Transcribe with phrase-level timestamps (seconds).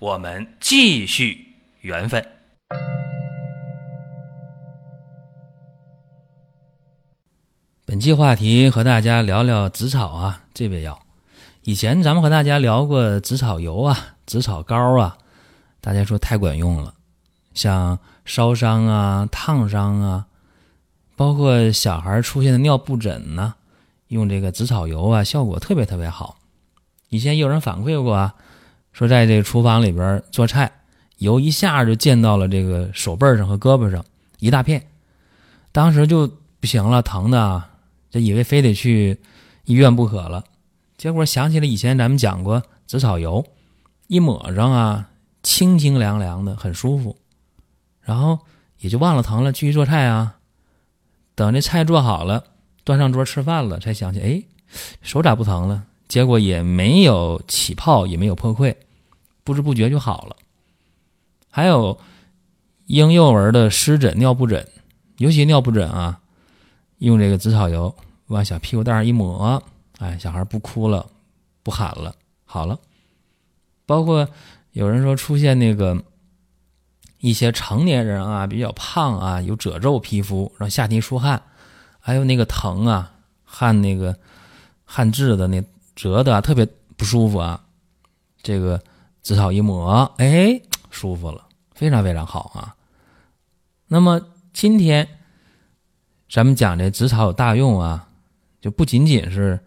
[0.00, 2.24] 我们继续缘分。
[7.84, 11.00] 本期话题和大家聊聊紫草啊，这味药。
[11.64, 15.18] 以前咱们和大家聊过紫草油啊、紫草膏啊，
[15.80, 16.94] 大家说太管用了，
[17.52, 20.26] 像烧伤啊、烫伤啊，
[21.16, 23.56] 包括小孩出现的尿布疹呢，
[24.06, 26.36] 用这个紫草油啊，效果特别特别好。
[27.08, 28.36] 以前有人反馈过啊。
[28.98, 30.72] 说在这个厨房里边做菜，
[31.18, 34.04] 油一下就溅到了这个手背上和胳膊上
[34.40, 34.84] 一大片，
[35.70, 36.26] 当时就
[36.58, 37.62] 不行了，疼的，
[38.10, 39.16] 就以为非得去
[39.66, 40.42] 医院不可了。
[40.96, 43.46] 结果想起了以前咱们讲过紫草油，
[44.08, 45.10] 一抹上啊，
[45.44, 47.16] 清清凉凉的，很舒服。
[48.00, 48.40] 然后
[48.80, 50.38] 也就忘了疼了，继续做菜啊。
[51.36, 52.42] 等这菜做好了，
[52.82, 54.42] 端上桌吃饭了，才想起，哎，
[55.02, 55.84] 手咋不疼了？
[56.08, 58.74] 结果也没有起泡，也没有破溃。
[59.48, 60.36] 不知不觉就好了。
[61.50, 61.98] 还有
[62.84, 64.68] 婴幼儿的湿疹、尿布疹，
[65.16, 66.20] 尤其尿布疹啊，
[66.98, 67.96] 用这个紫草油
[68.26, 69.62] 往小屁股蛋上一抹，
[69.96, 71.08] 哎，小孩不哭了，
[71.62, 72.78] 不喊了，好了。
[73.86, 74.28] 包括
[74.72, 76.04] 有人说出现那个
[77.20, 81.42] 一些成年人啊，比较胖啊，有褶皱皮肤，让夏天出汗，
[81.98, 84.14] 还有那个疼啊，汗那个
[84.84, 85.64] 汗渍的那
[85.96, 86.68] 折的特别
[86.98, 87.64] 不舒服啊，
[88.42, 88.78] 这个。
[89.22, 92.76] 紫草一抹，哎，舒服了，非常非常好啊。
[93.86, 94.20] 那么
[94.52, 95.08] 今天
[96.28, 98.08] 咱们讲这紫草有大用啊，
[98.60, 99.58] 就不仅仅是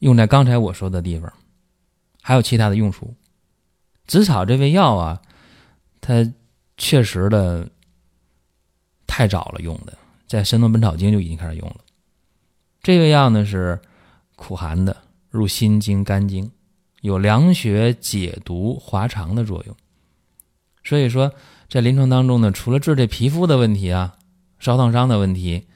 [0.00, 1.32] 用在刚才我说的地方，
[2.22, 3.14] 还有其他的用处。
[4.06, 5.20] 紫草这味药啊，
[6.00, 6.32] 它
[6.76, 7.68] 确实的
[9.06, 9.96] 太早了，用的
[10.26, 11.76] 在《神农本草经》就已经开始用了。
[12.82, 13.80] 这味药呢是
[14.36, 14.96] 苦寒的，
[15.30, 16.48] 入心经、肝经。
[17.06, 19.76] 有凉血解毒滑肠的作用，
[20.82, 21.32] 所以说
[21.68, 24.18] 在临床当中呢，除了治这皮肤的问题啊、
[24.58, 25.68] 烧烫伤的问题、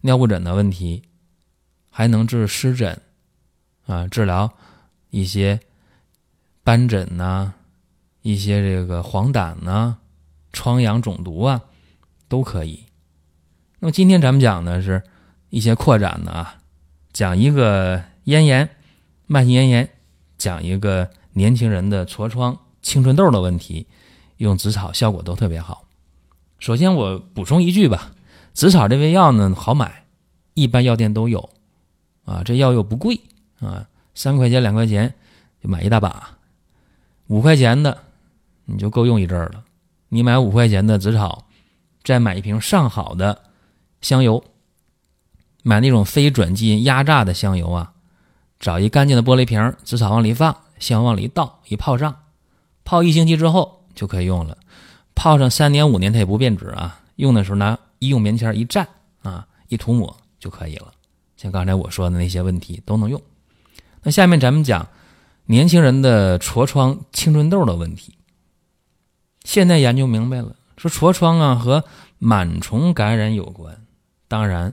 [0.00, 1.02] 尿布疹的问题，
[1.90, 2.98] 还能治湿疹
[3.84, 4.50] 啊，治疗
[5.10, 5.60] 一些
[6.64, 7.52] 斑疹呐、
[8.22, 9.98] 一些这个黄疸呐、
[10.54, 11.60] 疮疡肿毒啊，
[12.28, 12.84] 都可以。
[13.80, 15.02] 那么今天咱们讲的是
[15.50, 16.56] 一些扩展的啊，
[17.12, 18.70] 讲一个咽炎、
[19.26, 19.90] 慢性咽炎。
[20.38, 23.86] 讲一个年轻人的痤疮、青春痘的问题，
[24.38, 25.84] 用紫草效果都特别好。
[26.58, 28.12] 首先我补充一句吧，
[28.54, 30.04] 紫草这味药呢好买，
[30.54, 31.50] 一般药店都有，
[32.24, 33.20] 啊，这药又不贵
[33.60, 35.12] 啊，三块钱、两块钱
[35.62, 36.38] 就买一大把，
[37.26, 37.98] 五块钱的
[38.64, 39.64] 你就够用一阵儿了。
[40.08, 41.46] 你买五块钱的紫草，
[42.02, 43.42] 再买一瓶上好的
[44.00, 44.42] 香油，
[45.62, 47.92] 买那种非转基因压榨的香油啊。
[48.58, 52.16] 找一干净的玻璃瓶，紫草往里放，香往里倒，一泡上，
[52.84, 54.58] 泡一星期之后就可以用了。
[55.14, 57.00] 泡上三年五年它也不变质啊。
[57.16, 58.86] 用的时候拿医用棉签一蘸
[59.22, 60.92] 啊，一涂抹就可以了。
[61.36, 63.20] 像刚才我说的那些问题都能用。
[64.02, 64.88] 那下面咱们讲
[65.46, 68.14] 年轻人的痤疮、青春痘的问题。
[69.44, 71.84] 现在研究明白了，说痤疮啊和
[72.20, 73.84] 螨虫感染有关，
[74.28, 74.72] 当然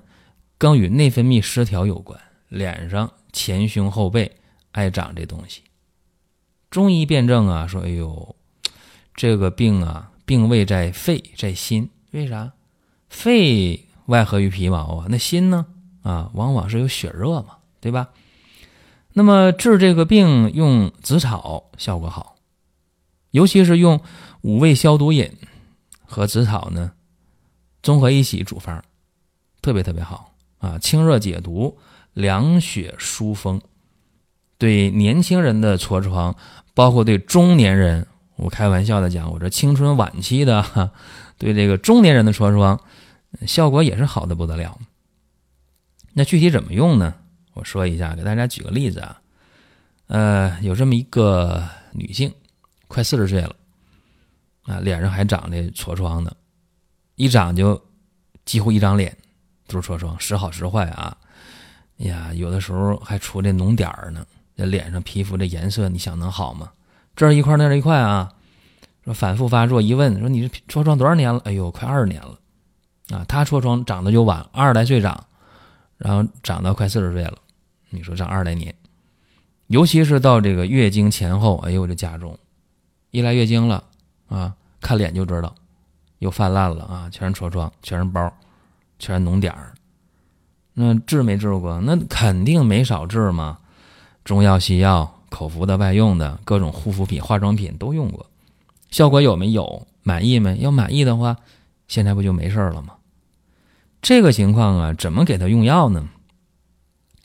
[0.58, 2.20] 更与内分泌失调有关，
[2.50, 3.12] 脸上。
[3.36, 4.38] 前胸后背
[4.72, 5.62] 爱长这东西，
[6.70, 8.34] 中医辨证啊，说哎呦，
[9.14, 12.54] 这个病啊，病位在肺在心，为啥？
[13.10, 15.66] 肺外合于皮毛啊，那心呢？
[16.02, 18.12] 啊，往往是有血热嘛，对吧？
[19.12, 22.38] 那么治这个病用紫草效果好，
[23.32, 24.00] 尤其是用
[24.44, 25.30] 五味消毒饮
[26.06, 26.94] 和紫草呢
[27.84, 28.82] 综合一起煮方，
[29.62, 31.78] 特别特别好啊，清热解毒。
[32.16, 33.62] 凉血疏风，
[34.58, 36.34] 对年轻人的痤疮，
[36.74, 38.08] 包括对中年人，
[38.38, 40.90] 我开玩笑的讲，我这青春晚期的哈，
[41.38, 42.80] 对这个中年人的痤疮，
[43.46, 44.80] 效果也是好的不得了。
[46.14, 47.14] 那具体怎么用呢？
[47.54, 49.22] 我说一下，给大家举个例子啊，
[50.08, 52.34] 呃，有这么一个女性，
[52.88, 53.54] 快四十岁了，
[54.64, 56.34] 啊，脸上还长着痤疮呢，
[57.16, 57.82] 一长就
[58.46, 59.18] 几乎一张脸
[59.68, 61.18] 都是痤疮，时好时坏啊。
[62.00, 64.26] 哎呀，有的时候还出这脓点儿呢，
[64.56, 66.72] 这脸上皮肤这颜色，你想能好吗？
[67.16, 68.34] 这儿一块那儿一块啊，
[69.06, 71.42] 说反复发作，一问说你这痤疮多少年了？
[71.46, 72.38] 哎呦，快二十年了
[73.16, 73.24] 啊！
[73.28, 75.26] 他痤疮长得就晚，二十来岁长，
[75.98, 77.38] 然后长到快四十岁了。
[77.92, 78.76] 你说长二十来年，
[79.68, 82.38] 尤其是到这个月经前后，哎呦，这加重，
[83.12, 83.84] 一来月经了
[84.28, 85.56] 啊，看脸就知道
[86.18, 88.34] 又泛滥了啊，全是痤疮，全是包，
[88.98, 89.75] 全是脓点儿。
[90.76, 91.82] 那治没治过？
[91.82, 93.58] 那肯定没少治嘛，
[94.24, 98.26] 中药、西药、口服的、外用的各种护肤品、化妆品都用过。
[98.92, 99.88] 效果有没有？
[100.04, 100.58] 满意没？
[100.58, 101.38] 要满意的话，
[101.88, 102.96] 现在不就没事了吗？
[104.02, 106.08] 这个情况啊，怎么给他用药呢？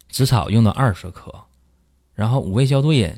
[0.08, 1.34] 紫草用到二十克，
[2.14, 3.12] 然后五味消毒饮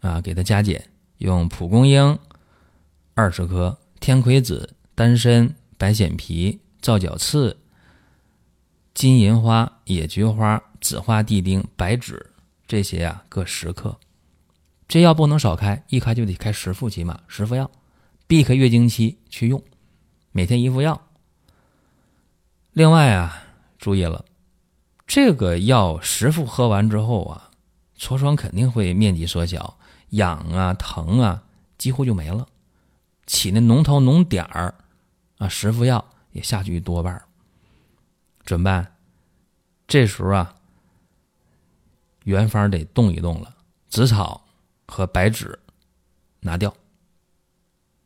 [0.00, 2.18] 啊，给他加减，用蒲公英
[3.14, 7.56] 二十克、天葵子、丹参、白藓皮、皂角刺、
[9.00, 12.34] 金银花、野菊花、紫花地丁、白芷
[12.66, 13.98] 这些啊，各十克。
[14.86, 17.70] 这药不能少开，一开就得开十副，起码十副药。
[18.26, 19.64] 避开月经期去用，
[20.32, 21.00] 每天一副药。
[22.72, 23.42] 另外啊，
[23.78, 24.22] 注意了，
[25.06, 27.48] 这个药十副喝完之后啊，
[27.98, 29.78] 痤疮肯定会面积缩小，
[30.10, 31.42] 痒啊、疼啊
[31.78, 32.46] 几乎就没了，
[33.24, 34.74] 起那脓头、脓点儿
[35.38, 37.24] 啊，十副药也下去一多半儿
[38.50, 38.96] 怎么办？
[39.86, 40.56] 这时候啊，
[42.24, 43.54] 原方得动一动了，
[43.88, 44.44] 紫草
[44.88, 45.56] 和白芷
[46.40, 46.74] 拿掉。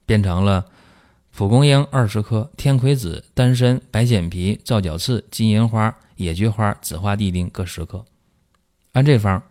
[0.04, 0.70] 变成了
[1.30, 8.04] 蒲公英二十克、天葵子、丹参、白藓皮、皂角刺、金银花、野菊花、紫花地丁各十克，
[8.92, 9.42] 按这方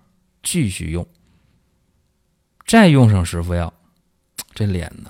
[0.44, 1.08] 继续用，
[2.68, 3.74] 再用上十副药，
[4.54, 5.10] 这脸呢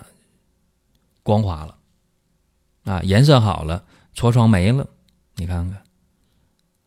[1.24, 1.77] 光滑了
[2.85, 3.83] 啊，颜色好了，
[4.15, 4.88] 痤疮没了，
[5.35, 5.83] 你看看，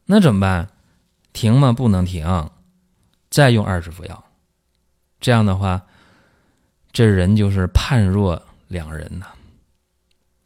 [0.04, 0.70] 那怎么办？
[1.32, 1.72] 停吗？
[1.72, 2.50] 不能停，
[3.30, 4.24] 再用二十副药，
[5.20, 5.86] 这样的话。
[6.92, 9.26] 这人就是判若两人呐，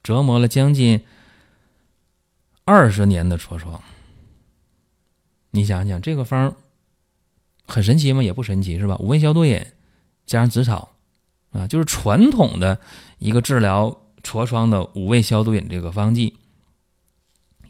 [0.02, 1.00] 折磨了将近
[2.64, 3.80] 二十年的痤疮。
[5.52, 6.56] 你想想，这个方
[7.68, 8.20] 很神奇吗？
[8.24, 8.96] 也不神奇，是吧？
[8.96, 9.64] 五味消毒饮
[10.26, 10.96] 加上紫草
[11.52, 12.80] 啊，就是传统的
[13.18, 16.36] 一个治疗痤疮的五味消毒饮这个方剂。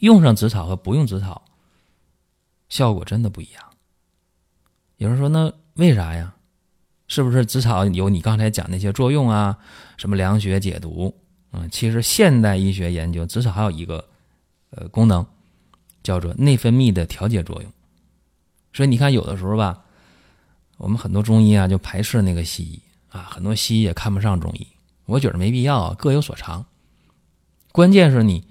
[0.00, 1.42] 用上紫草和不用紫草，
[2.68, 3.62] 效果真的不一样。
[4.96, 6.34] 有人说，那为啥呀？
[7.08, 9.58] 是不是紫草有你刚才讲那些作用啊？
[9.96, 11.14] 什么凉血解毒？
[11.52, 14.08] 嗯，其实现代医学研究紫草还有一个
[14.70, 15.26] 呃功能，
[16.02, 17.72] 叫做内分泌的调节作用。
[18.72, 19.82] 所以你看，有的时候吧，
[20.76, 24.66] 我们很多中医啊就排斥那个西医啊，很多西医也看不上中医。
[25.06, 26.64] 我觉得没必要，各有所长。
[27.72, 28.46] 关键是你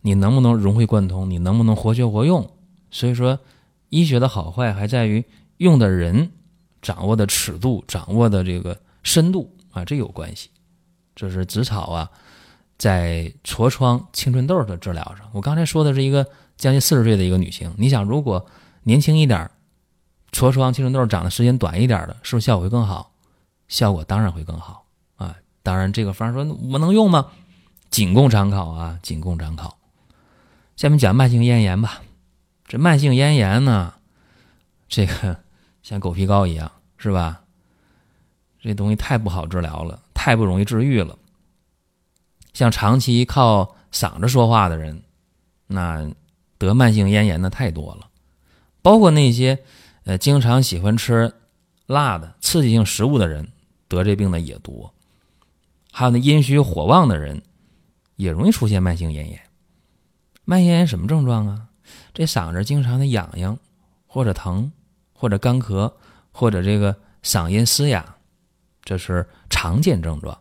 [0.00, 2.50] 你能不能融会贯通，你能不能活学活用？
[2.90, 3.38] 所以说，
[3.88, 5.24] 医学的好坏还在于
[5.56, 6.30] 用的人。
[6.80, 10.48] 掌握的尺度，掌握的这个深度啊，这有关系。
[11.16, 12.08] 这是紫草啊，
[12.78, 15.28] 在痤疮、青春痘的治疗上。
[15.32, 16.24] 我刚才说的是一个
[16.56, 18.46] 将近四十岁的一个女性，你想，如果
[18.84, 19.50] 年轻一点，
[20.30, 23.10] 痤疮、青春痘长的时间短一点的，是不是效果会更好？
[23.66, 24.86] 效果当然会更好
[25.16, 25.34] 啊！
[25.64, 27.26] 当然，这个方说我能用吗？
[27.90, 29.76] 仅供参考啊，仅供参考。
[30.78, 32.02] 下面讲慢性咽炎吧。
[32.64, 33.94] 这慢性咽炎呢，
[34.88, 35.36] 这个。
[35.82, 37.42] 像狗皮膏一样，是吧？
[38.60, 41.18] 这东西太不好治疗了，太不容易治愈了。
[42.52, 45.02] 像长期靠嗓子说话的人，
[45.66, 46.08] 那
[46.58, 48.08] 得慢性咽炎的太多了。
[48.82, 49.58] 包括那些
[50.04, 51.32] 呃经常喜欢吃
[51.86, 53.48] 辣的、刺激性食物的人，
[53.88, 54.92] 得这病的也多。
[55.90, 57.42] 还有那阴虚火旺的人，
[58.16, 59.40] 也容易出现慢性咽炎。
[60.48, 61.68] 慢咽炎什么症状啊？
[62.14, 63.58] 这嗓子经常的痒痒
[64.06, 64.72] 或者疼。
[65.20, 65.92] 或者干咳，
[66.30, 68.14] 或者这个嗓音嘶哑，
[68.84, 70.38] 这是常见症状。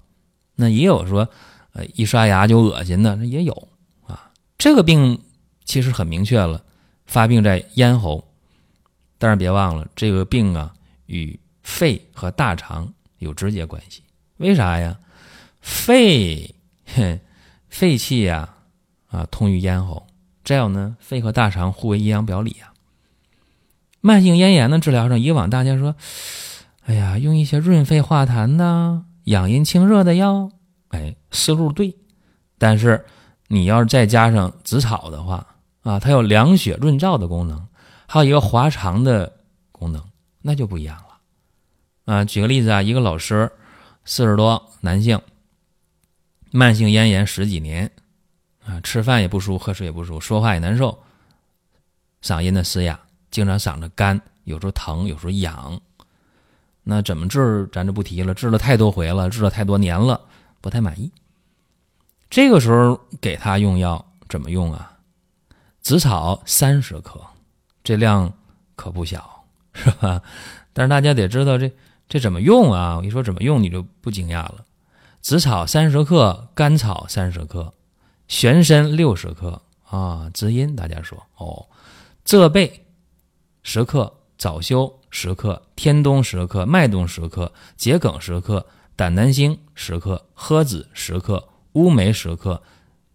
[0.54, 1.28] 那也有说，
[1.74, 3.68] 呃，一刷牙就恶心的，那也有
[4.06, 4.30] 啊。
[4.56, 5.20] 这个病
[5.66, 6.64] 其实很明确了，
[7.08, 8.24] 发病在咽喉。
[9.18, 10.72] 但是别忘了，这个病啊
[11.08, 14.04] 与肺和大肠有直接关系。
[14.38, 14.96] 为啥呀？
[15.60, 16.54] 肺，
[17.68, 18.57] 肺气呀，
[19.10, 20.08] 啊通于咽喉。
[20.44, 22.74] 再有呢，肺和大肠互为阴阳表里啊。
[24.00, 25.96] 慢性咽炎的治疗上，以往大家说，
[26.86, 30.50] 哎呀，用一些润肺化痰的、养阴清热的药，
[30.90, 31.94] 哎，思路对。
[32.58, 33.06] 但是
[33.48, 35.46] 你要是再加上紫草的话，
[35.82, 37.68] 啊，它有凉血润燥的功能，
[38.08, 39.34] 还有一个滑肠的
[39.72, 40.02] 功能，
[40.42, 42.14] 那就不一样了。
[42.14, 43.52] 啊，举个例子啊，一个老师，
[44.06, 45.20] 四十多，男性，
[46.52, 47.92] 慢性咽炎十几年，
[48.68, 51.00] 啊，吃饭也不舒，喝水也不舒，说话也难受，
[52.22, 53.00] 嗓音的嘶哑。
[53.32, 55.80] 经常嗓子干，有时候疼，有时候痒，
[56.84, 57.68] 那怎么治？
[57.72, 58.34] 咱就不提了。
[58.34, 60.20] 治了太多回了，治了太多年了，
[60.62, 61.12] 不太满意。
[62.30, 64.98] 这个时候给他用药怎么用啊？
[65.82, 67.22] 紫草三十克，
[67.84, 68.34] 这量
[68.76, 70.22] 可不小，是吧？
[70.74, 71.72] 但是大家得知道这
[72.10, 72.98] 这怎么用啊？
[72.98, 74.66] 我一说怎么用，你就不惊讶了。
[75.22, 77.74] 紫草三十克，甘草三十克，
[78.28, 80.30] 玄参六十克啊。
[80.34, 81.66] 滋阴，大家说哦。
[82.24, 82.86] 浙贝
[83.64, 88.66] 十克，早休十克，天冬十克，麦冬十克，桔梗十克，
[88.96, 92.62] 胆南星十克，诃子十克，乌梅十克，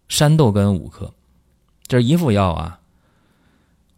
[0.07, 1.13] 山豆根五克。
[1.85, 2.79] 这一副药啊，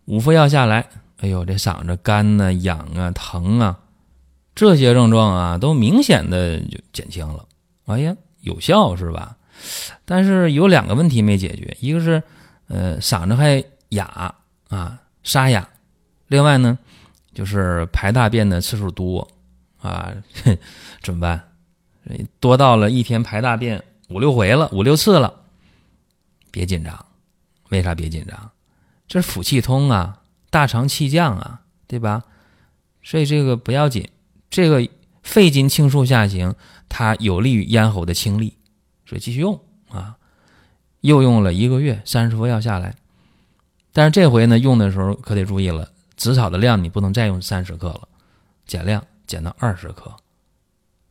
[0.05, 3.79] 五副药下来，哎呦，这嗓子干呐、痒啊、疼啊，
[4.53, 7.45] 这些症状啊，都明显的就减轻了。
[7.85, 9.37] 哎呀，有效是吧？
[10.05, 12.21] 但是有两个问题没解决，一个是
[12.67, 14.33] 呃嗓子还哑
[14.69, 15.01] 啊。
[15.23, 15.67] 沙哑，
[16.27, 16.77] 另外呢，
[17.33, 19.27] 就是排大便的次数多
[19.79, 20.13] 啊，
[21.01, 21.51] 怎么办？
[22.39, 25.33] 多到了一天排大便五六回了，五六次了，
[26.51, 27.05] 别紧张。
[27.69, 28.51] 为啥别紧张？
[29.07, 30.21] 这是腑气通啊，
[30.51, 32.23] 大肠气降啊，对吧？
[33.01, 34.07] 所以这个不要紧。
[34.51, 34.87] 这个
[35.23, 36.53] 肺经清肃下行，
[36.87, 38.55] 它有利于咽喉的清利，
[39.05, 39.59] 所以继续用
[39.89, 40.17] 啊。
[41.01, 42.95] 又用了一个月，三十副药下来。
[43.93, 48.07] 但是这回呢，用的时候可得注意了，紫草的量你不能再用三十克了，
[48.65, 50.11] 减量减到二十克。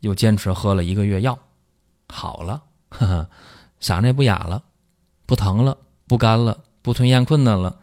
[0.00, 1.38] 又坚持喝了一个月药，
[2.08, 3.30] 好了，呵呵，
[3.80, 4.62] 嗓子也不哑了，
[5.24, 7.78] 不疼了，不干了，不吞咽困难了，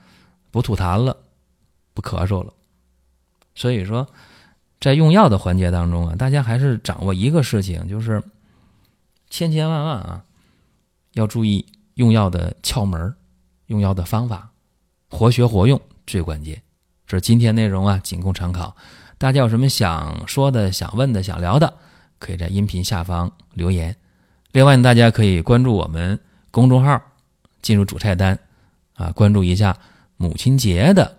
[0.51, 1.17] 不吐痰了，
[1.95, 2.53] 不咳嗽了。
[3.55, 4.07] 所以说，
[4.79, 8.21] 在用药的环节当中啊，大家还是掌握一个事情，就是
[9.31, 10.23] 千千万万啊，
[11.13, 13.15] 要注意用药的窍门
[13.67, 14.51] 用药的方法。
[15.09, 16.61] 活学活用最关键，
[17.07, 18.75] 这是今天内容啊，仅供参考。
[19.17, 21.73] 大家有什么想说的、想问的、想聊的，
[22.19, 23.95] 可以在音频下方留言。
[24.51, 26.19] 另外，大家可以关注我们
[26.49, 27.01] 公众号，
[27.61, 28.37] 进入主菜单
[28.95, 29.77] 啊，关注一下
[30.17, 31.17] 母亲节的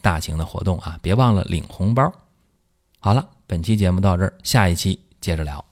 [0.00, 2.12] 大型的活动啊，别忘了领红包。
[2.98, 5.71] 好了，本期节目到这儿，下一期接着聊。